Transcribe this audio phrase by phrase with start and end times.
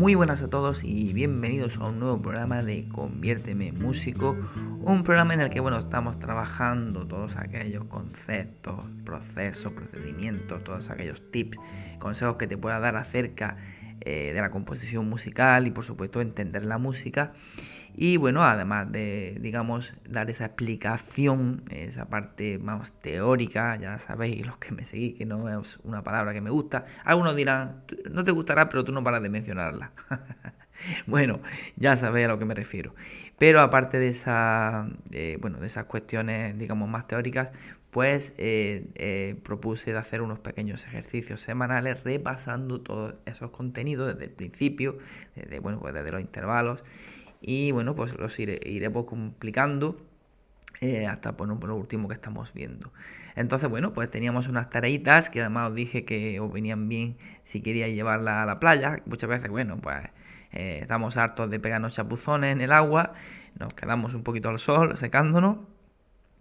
[0.00, 4.34] Muy buenas a todos y bienvenidos a un nuevo programa de Conviérteme Músico,
[4.80, 11.20] un programa en el que bueno, estamos trabajando todos aquellos conceptos, procesos, procedimientos, todos aquellos
[11.30, 11.58] tips,
[11.98, 13.58] consejos que te pueda dar acerca
[14.00, 17.32] eh, de la composición musical y por supuesto entender la música
[17.94, 24.58] y bueno, además de, digamos, dar esa explicación, esa parte más teórica, ya sabéis los
[24.58, 26.86] que me seguís que no es una palabra que me gusta.
[27.04, 29.90] Algunos dirán, no te gustará, pero tú no paras de mencionarla.
[31.06, 31.40] bueno,
[31.76, 32.94] ya sabéis a lo que me refiero.
[33.38, 37.52] Pero aparte de, esa, eh, bueno, de esas cuestiones, digamos, más teóricas,
[37.90, 44.26] pues eh, eh, propuse de hacer unos pequeños ejercicios semanales repasando todos esos contenidos desde
[44.26, 44.98] el principio,
[45.34, 46.84] desde, bueno, pues desde los intervalos
[47.40, 50.00] y bueno, pues los iré, iremos complicando
[50.80, 52.92] eh, hasta por lo último que estamos viendo.
[53.34, 57.60] Entonces, bueno, pues teníamos unas tareitas que además os dije que os venían bien si
[57.60, 59.02] quería llevarla a la playa.
[59.06, 59.98] Muchas veces, bueno, pues
[60.52, 63.14] estamos hartos de pegarnos chapuzones en el agua,
[63.58, 65.58] nos quedamos un poquito al sol secándonos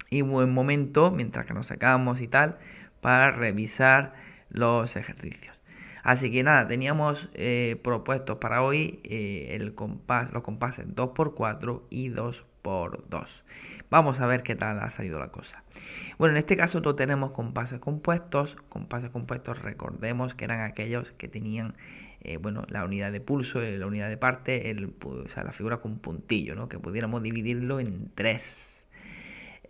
[0.10, 2.58] y buen momento, mientras que nos secamos y tal,
[3.02, 4.14] para revisar
[4.50, 5.60] los ejercicios.
[6.04, 12.10] Así que nada, teníamos eh, propuestos para hoy eh, el compás, los compases 2x4 y
[12.10, 13.28] 2x2.
[13.90, 15.64] Vamos a ver qué tal ha salido la cosa.
[16.18, 18.56] Bueno, en este caso no tenemos compases compuestos.
[18.70, 21.76] Compases compuestos, recordemos que eran aquellos que tenían
[22.22, 25.78] eh, bueno, la unidad de pulso, la unidad de parte, el, o sea, la figura
[25.78, 26.68] con puntillo, ¿no?
[26.68, 28.79] que pudiéramos dividirlo en tres.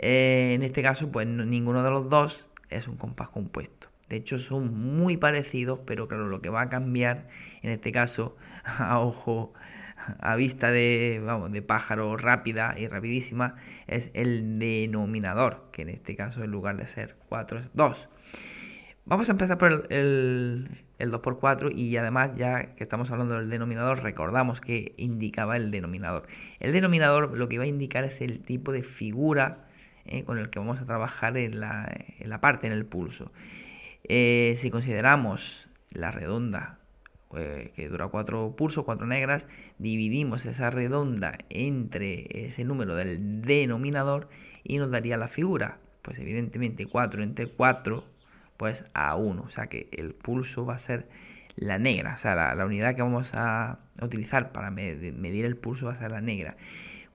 [0.02, 3.88] En este caso, pues ninguno de los dos es un compás compuesto.
[4.10, 7.28] De hecho, son muy parecidos, pero claro, lo que va a cambiar,
[7.62, 9.54] en este caso, a ojo,
[10.20, 13.56] a vista de, vamos, de pájaro rápida y rapidísima,
[13.88, 18.10] es el denominador, que en este caso, en lugar de ser 4, es 2.
[19.06, 24.62] Vamos a empezar por el, 2x4 y además, ya que estamos hablando del denominador, recordamos
[24.62, 26.28] que indicaba el denominador.
[26.60, 29.69] El denominador lo que va a indicar es el tipo de figura
[30.12, 31.88] eh, con el que vamos a trabajar en la,
[32.20, 33.32] en la parte, en el pulso.
[34.04, 36.80] Eh, si consideramos la redonda
[37.36, 39.46] eh, que dura cuatro pulsos, cuatro negras,
[39.78, 44.30] dividimos esa redonda entre ese número del denominador
[44.64, 45.78] y nos daría la figura.
[46.02, 48.04] Pues evidentemente 4 entre 4,
[48.58, 49.44] pues a 1.
[49.44, 51.08] O sea que el pulso va a ser
[51.56, 52.16] la negra.
[52.16, 56.00] O sea, la, la unidad que vamos a utilizar para medir el pulso va a
[56.00, 56.58] ser la negra.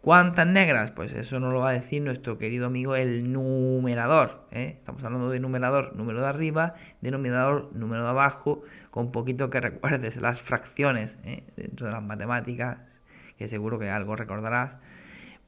[0.04, 0.90] ¿Cuántas negras?
[0.90, 4.46] Pues eso nos lo va a decir nuestro querido amigo el numerador.
[4.50, 4.74] ¿eh?
[4.76, 10.16] Estamos hablando de numerador, número de arriba, denominador, número de abajo, con poquito que recuerdes
[10.16, 11.44] las fracciones ¿eh?
[11.56, 13.00] dentro de las matemáticas,
[13.38, 14.76] que seguro que algo recordarás.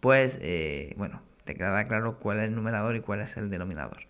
[0.01, 4.05] Pues eh, bueno, te quedará claro cuál es el numerador y cuál es el denominador.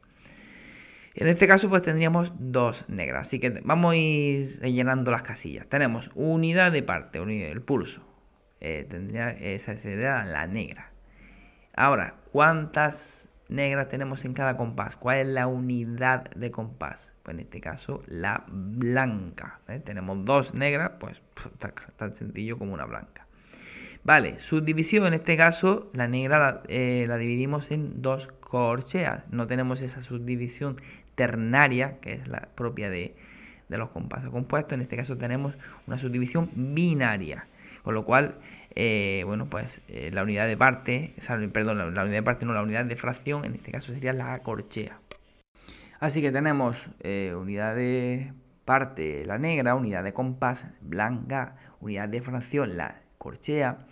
[1.16, 5.66] En este caso pues tendríamos dos negras, así que vamos a ir rellenando las casillas.
[5.66, 8.05] Tenemos unidad de parte, el pulso,
[8.66, 10.91] eh, tendría, esa sería la negra.
[11.77, 14.97] Ahora, ¿cuántas negras tenemos en cada compás?
[14.97, 17.12] ¿Cuál es la unidad de compás?
[17.22, 19.60] Pues en este caso, la blanca.
[19.69, 19.81] ¿eh?
[19.84, 21.22] Tenemos dos negras, pues
[21.97, 23.27] tan sencillo como una blanca.
[24.03, 29.22] Vale, subdivisión en este caso, la negra la, eh, dividimos en dos corcheas.
[29.31, 30.77] No tenemos esa subdivisión
[31.15, 33.15] ternaria, que es la propia de,
[33.69, 34.72] de los compases compuestos.
[34.72, 35.54] En este caso tenemos
[35.87, 37.47] una subdivisión binaria.
[37.87, 38.34] Con lo cual,
[38.78, 41.14] eh, bueno, pues eh, la unidad de parte,
[41.50, 44.38] perdón, la, unidad de parte no, la unidad de fracción, en este caso sería la
[44.41, 45.00] corchea.
[45.98, 48.34] Así que tenemos eh, unidad de
[48.66, 53.86] parte, la negra, unidad de compás, blanca, unidad de fracción, la corchea.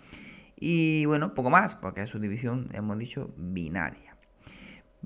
[0.55, 4.14] Y bueno, poco más, porque es su división, hemos dicho, binaria.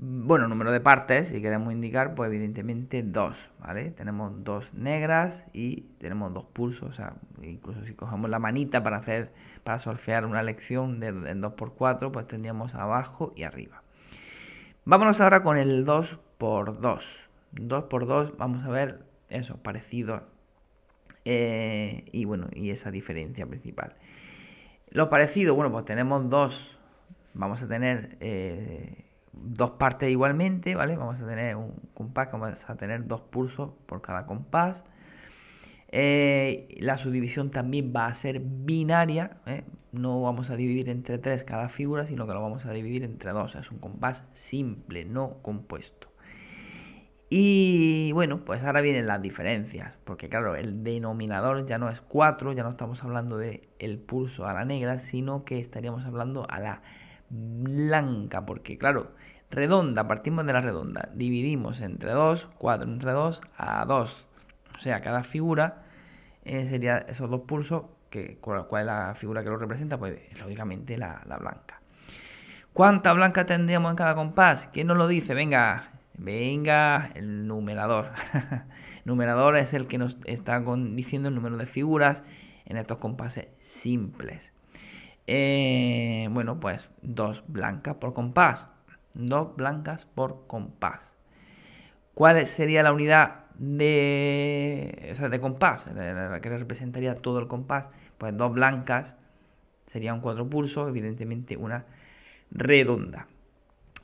[0.02, 3.90] Bueno, número de partes, si queremos indicar, pues evidentemente dos, ¿vale?
[3.90, 8.96] Tenemos dos negras y tenemos dos pulsos, o sea, incluso si cogemos la manita para
[8.96, 9.30] hacer,
[9.62, 13.82] para solfear una lección de, en 2x4, pues tendríamos abajo y arriba.
[14.86, 17.02] Vámonos ahora con el 2x2.
[17.56, 20.22] 2x2, vamos a ver eso, parecido.
[21.26, 23.96] Eh, y bueno, y esa diferencia principal.
[24.88, 26.78] Lo parecido, bueno, pues tenemos dos,
[27.34, 28.16] vamos a tener...
[28.20, 30.96] Eh, dos partes igualmente, ¿vale?
[30.96, 34.84] Vamos a tener un compás vamos a tener dos pulsos por cada compás.
[35.92, 39.64] Eh, la subdivisión también va a ser binaria, ¿eh?
[39.92, 43.32] no vamos a dividir entre tres cada figura, sino que lo vamos a dividir entre
[43.32, 43.54] dos.
[43.56, 46.08] Es un compás simple, no compuesto.
[47.32, 52.52] Y bueno, pues ahora vienen las diferencias, porque claro, el denominador ya no es 4,
[52.54, 53.68] ya no estamos hablando de
[54.04, 56.82] pulso a la negra, sino que estaríamos hablando a la
[57.30, 59.12] blanca, porque claro,
[59.50, 64.26] redonda, partimos de la redonda, dividimos entre 2, 4 entre 2 a 2.
[64.76, 65.82] O sea, cada figura
[66.44, 69.98] eh, sería esos dos pulsos, que, ¿cuál, es la figura que lo representa?
[69.98, 71.80] Pues lógicamente la, la blanca.
[72.72, 74.68] ¿Cuánta blanca tendríamos en cada compás?
[74.72, 75.34] ¿Quién nos lo dice?
[75.34, 78.10] Venga, venga, el numerador.
[79.04, 82.22] numerador es el que nos está diciendo el número de figuras
[82.64, 84.52] en estos compases simples.
[85.26, 88.66] Eh, bueno, pues dos blancas por compás.
[89.14, 91.08] Dos blancas por compás.
[92.14, 95.86] ¿Cuál sería la unidad de, de compás?
[95.94, 97.90] La que representaría todo el compás.
[98.18, 99.16] Pues dos blancas
[99.86, 101.84] serían cuatro pulsos, evidentemente una
[102.50, 103.26] redonda.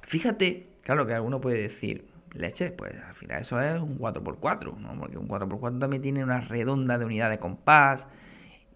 [0.03, 4.99] Fíjate, claro que alguno puede decir, leche, pues al final eso es un 4x4, ¿no?
[4.99, 8.07] Porque un 4x4 también tiene una redonda de unidad de compás,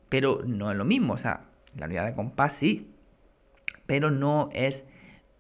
[0.09, 2.91] pero no es lo mismo, o sea, la unidad de compás sí,
[3.87, 4.85] pero no es,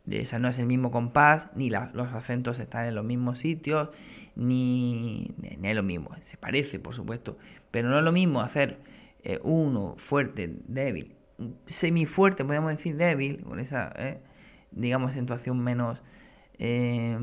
[0.06, 3.90] o no es el mismo compás, ni los acentos están en los mismos sitios,
[4.34, 5.30] ni,
[5.62, 6.10] es lo mismo.
[6.22, 7.38] Se parece, por supuesto,
[7.70, 8.78] pero no es lo mismo hacer
[9.22, 11.14] eh, uno fuerte, débil,
[11.66, 14.18] semifuerte, podríamos decir débil, con esa, eh,
[14.70, 16.00] digamos, acentuación menos...
[16.62, 17.16] Eh,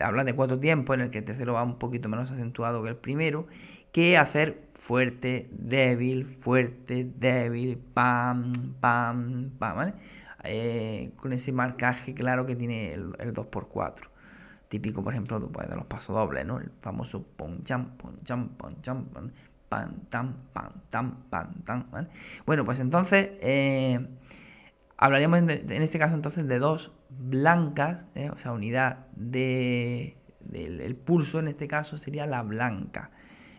[0.00, 2.88] habla de cuatro tiempos en el que el tercero va un poquito menos acentuado que
[2.88, 3.46] el primero,
[3.92, 9.94] que hacer fuerte, débil, fuerte, débil, pam, pam, pam, ¿vale?
[10.44, 14.08] Eh, con ese marcaje claro que tiene el, 2x4.
[14.68, 16.58] Típico, por ejemplo, de los pasodobles, ¿no?
[16.58, 19.32] El famoso pon, cham, pon, cham, pon, cham, pon,
[19.68, 22.08] pan, tam, pan, tam, pan, tam, ¿vale?
[22.46, 24.04] Bueno, pues entonces eh,
[24.96, 25.50] hablaríamos en,
[25.82, 28.30] este caso entonces de dos blancas, ¿eh?
[28.30, 33.10] o sea, unidad de, del el pulso en este caso sería la blanca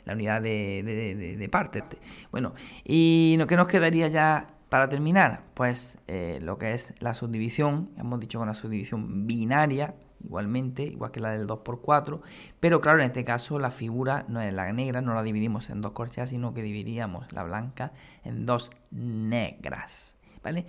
[0.05, 1.83] la unidad de, de, parte.
[2.31, 2.53] Bueno,
[2.83, 5.43] ¿y qué nos quedaría ya para terminar?
[5.53, 11.11] Pues eh, lo que es la subdivisión, hemos dicho con la subdivisión binaria, igualmente, igual
[11.11, 12.21] que la del 2x4,
[12.59, 15.81] pero claro, en este caso la figura no es la negra, no la dividimos en
[15.81, 17.91] dos corcheas, sino que dividiríamos la blanca
[18.23, 20.65] en dos negras, ¿vale?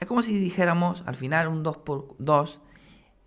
[0.00, 2.58] Es como si dijéramos, al final, un 2x2,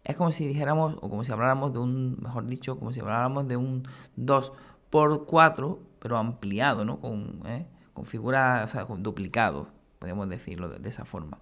[0.04, 3.48] es como si dijéramos, o como si habláramos de un, mejor dicho, como si habláramos
[3.48, 3.88] de un
[4.18, 4.52] 2
[4.90, 7.00] por 4, pero ampliado, ¿no?
[7.00, 7.66] Con, ¿eh?
[7.94, 9.68] con figuras, o sea, con duplicado,
[10.00, 11.40] podemos decirlo de, esa forma.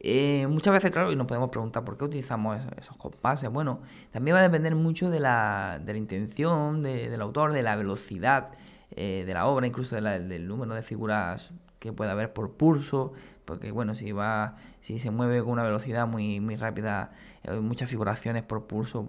[0.00, 3.50] Eh, muchas veces, claro, y nos podemos preguntar por qué utilizamos esos, compases.
[3.50, 3.80] Bueno,
[4.10, 8.50] también va a depender mucho de la, de la intención del autor, de la velocidad
[8.90, 13.12] eh, de la obra, incluso del número de figuras que pueda haber por pulso,
[13.44, 17.12] porque bueno, si va, si se mueve con una velocidad muy, muy rápida,
[17.46, 19.06] hay muchas figuraciones por pulso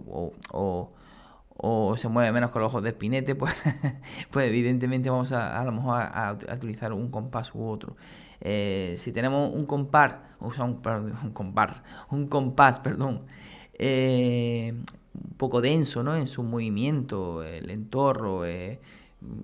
[0.52, 0.92] o
[1.96, 3.54] se mueve menos con los ojos de espinete, pues,
[4.30, 7.96] pues evidentemente vamos a, a lo mejor a, utilizar un compás u otro.
[8.40, 10.80] Eh, si tenemos un compás, o sea, un,
[11.24, 13.22] un, compás, un compás, perdón,
[13.74, 14.72] eh,
[15.14, 16.16] un poco denso ¿no?
[16.16, 18.80] en su movimiento, el entorno, eh,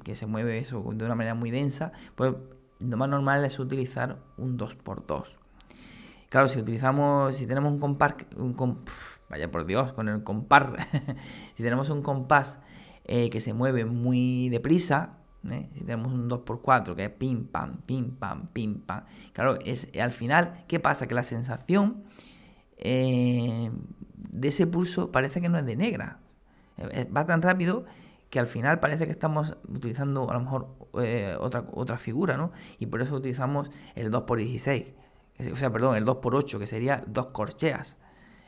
[0.04, 2.34] que se mueve eso de una manera muy densa, pues
[2.78, 5.24] lo más normal es utilizar un 2x2.
[6.28, 8.54] Claro, si utilizamos, si tenemos un compás, un,
[9.28, 10.68] vaya por Dios, con el compás,
[11.56, 12.58] si tenemos un compás
[13.04, 15.18] eh, que se mueve muy deprisa,
[15.50, 15.68] ¿eh?
[15.74, 20.12] si tenemos un 2x4 que es pim pam, pim pam, pim pam, claro, es al
[20.12, 21.06] final, ¿qué pasa?
[21.06, 22.04] Que la sensación
[22.78, 23.70] eh,
[24.16, 26.18] de ese pulso parece que no es de negra,
[27.14, 27.84] va tan rápido
[28.30, 30.68] que al final parece que estamos utilizando a lo mejor
[31.38, 32.50] otra, otra figura, ¿no?
[32.80, 34.92] Y por eso utilizamos el 2x16,
[35.52, 37.96] o sea, perdón, el 2x8, que sería dos corcheas.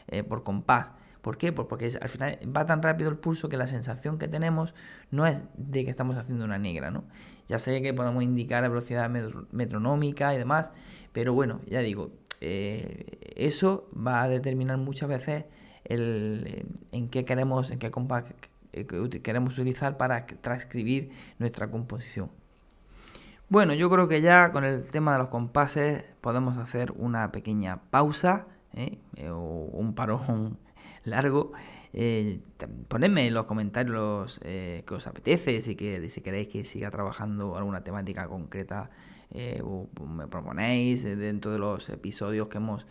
[0.08, 0.90] Eh, por compás.
[1.22, 1.52] ¿Por qué?
[1.52, 4.74] Pues porque al final va tan rápido el pulso que la sensación que tenemos
[5.10, 7.02] no es de que estamos haciendo una negra, ¿no?
[7.48, 9.10] Ya sé que podemos indicar la velocidad
[9.50, 10.70] metronómica y demás,
[11.12, 15.46] pero bueno, ya digo, eh, eso va a determinar muchas veces
[15.84, 18.24] el, en qué queremos, en qué compás
[18.72, 18.86] eh,
[19.22, 22.30] queremos utilizar para transcribir nuestra composición.
[23.48, 27.80] Bueno, yo creo que ya con el tema de los compases podemos hacer una pequeña
[27.90, 28.46] pausa
[28.76, 28.98] ¿eh?
[29.16, 30.58] Eh, o un parón
[31.04, 31.52] largo,
[31.92, 32.40] eh,
[32.88, 37.56] ponedme en los comentarios eh, que os apetece, si, que, si queréis que siga trabajando
[37.56, 38.90] alguna temática concreta
[39.64, 42.86] o me proponéis dentro de los episodios que hemos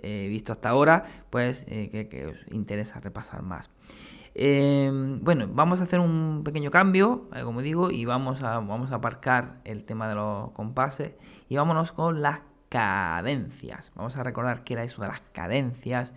[0.00, 3.68] visto hasta ahora, pues que, os interesa repasar más.
[4.34, 8.92] Em, bueno, vamos a hacer un pequeño cambio, eh, como digo, y vamos a, vamos
[8.92, 11.12] a aparcar el tema de los compases
[11.48, 13.92] y vámonos con las cadencias.
[13.94, 16.14] Vamos a recordar qué era eso de las cadencias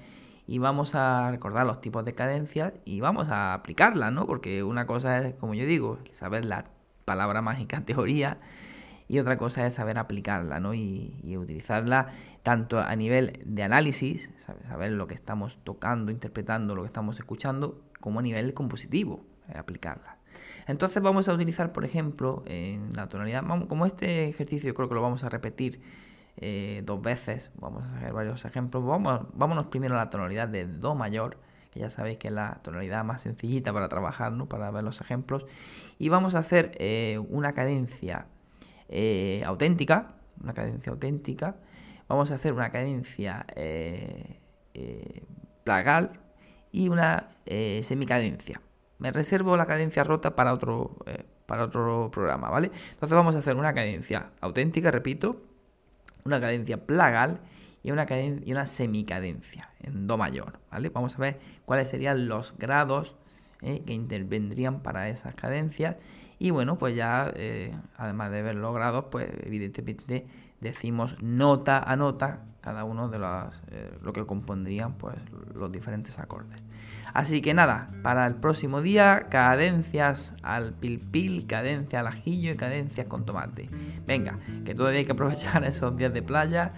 [0.48, 4.26] y vamos a recordar los tipos de cadencias y vamos a aplicarlas, ¿no?
[4.28, 6.66] Porque una cosa es, como yo digo, saber la
[7.06, 8.38] palabra mágica teoría
[9.10, 10.74] y otra cosa es saber aplicarla, ¿no?
[10.74, 12.10] Y, utilizarla
[12.44, 14.30] tanto a nivel de análisis,
[14.68, 19.58] saber lo que estamos tocando, interpretando, lo que estamos escuchando, como a nivel compositivo, eh,
[19.58, 20.18] aplicarla.
[20.68, 25.02] Entonces vamos a utilizar, por ejemplo, en la tonalidad, como este ejercicio creo que lo
[25.02, 25.82] vamos a repetir
[26.38, 30.66] eh, dos veces, vamos a hacer varios ejemplos, vamos, vámonos primero a la tonalidad de
[30.66, 31.38] Do mayor,
[31.72, 34.48] que ya sabéis que es la tonalidad más sencillita para trabajar, ¿no?
[34.48, 35.46] para ver los ejemplos,
[36.00, 38.26] y vamos a hacer eh, una cadencia
[38.90, 41.56] eh, auténtica, una cadencia auténtica,
[42.08, 43.46] vamos a hacer una cadencia
[45.64, 46.20] plagal
[46.72, 47.30] y una
[47.82, 48.60] semicadencia.
[48.98, 50.98] Me reservo la cadencia rota para otro,
[51.46, 52.72] para otro programa, ¿vale?
[52.92, 55.42] Entonces vamos a hacer una cadencia auténtica, repito,
[56.26, 57.40] una cadencia plagal
[57.84, 60.60] y una, cadencia, y una semicadencia en Do mayor.
[60.72, 60.90] ¿vale?
[60.90, 63.16] Vamos a ver cuáles serían los grados
[63.62, 65.96] eh, que intervendrían para esas cadencias.
[66.44, 70.28] Y bueno, pues ya, eh, además de ver los grados, pues evidentemente
[70.60, 75.16] decimos nota a nota cada uno de los, eh, lo que compondrían pues,
[75.56, 76.62] los diferentes acordes.
[77.14, 83.08] Así que nada, para el próximo día, cadencias al pilpil, cadencia al ajillo y cadencias
[83.08, 83.70] con tomate.
[84.06, 86.72] Venga, que todavía hay que aprovechar esos días de playa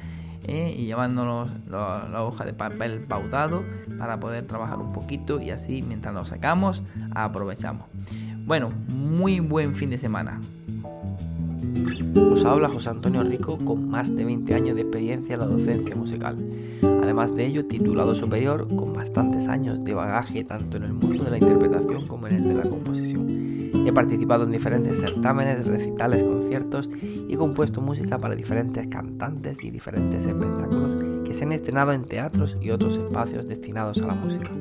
[0.48, 0.76] ¿eh?
[0.78, 3.64] y llevándonos la hoja de papel pautado
[3.98, 6.82] para poder trabajar un poquito y así mientras nos sacamos
[7.14, 7.88] aprovechamos.
[8.46, 10.40] Bueno, muy buen fin de semana.
[12.32, 15.96] Os habla José Antonio Rico con más de 20 años de experiencia en la docencia
[15.96, 16.38] musical.
[16.82, 21.32] Además de ello, titulado superior con bastantes años de bagaje tanto en el mundo de
[21.32, 23.55] la interpretación como en el de la composición.
[23.86, 26.90] He participado en diferentes certámenes, recitales, conciertos
[27.28, 32.06] y he compuesto música para diferentes cantantes y diferentes espectáculos que se han estrenado en
[32.06, 34.52] teatros y otros espacios destinados a la música.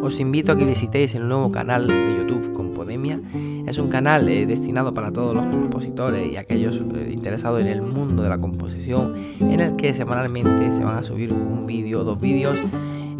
[0.00, 3.20] Os invito a que visitéis el nuevo canal de YouTube Compodemia.
[3.66, 7.82] Es un canal eh, destinado para todos los compositores y aquellos eh, interesados en el
[7.82, 12.04] mundo de la composición, en el que semanalmente se van a subir un vídeo o
[12.04, 12.56] dos vídeos